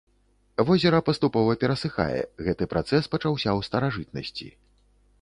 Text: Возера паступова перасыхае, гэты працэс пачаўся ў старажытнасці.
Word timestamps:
Возера 0.69 1.01
паступова 1.09 1.51
перасыхае, 1.65 2.21
гэты 2.49 2.63
працэс 2.75 3.03
пачаўся 3.15 3.49
ў 3.57 3.71
старажытнасці. 3.71 4.47